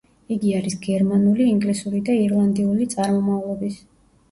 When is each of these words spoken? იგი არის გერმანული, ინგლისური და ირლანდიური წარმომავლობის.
იგი 0.35 0.53
არის 0.59 0.75
გერმანული, 0.85 1.45
ინგლისური 1.51 2.03
და 2.09 2.17
ირლანდიური 2.23 2.91
წარმომავლობის. 2.97 3.81